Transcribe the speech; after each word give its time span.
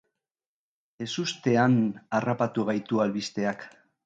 Ezustean 1.05 1.77
harrapatu 2.21 2.67
gaitu 2.71 3.05
albisteak. 3.05 3.69